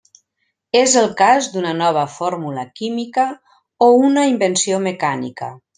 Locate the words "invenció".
4.35-4.85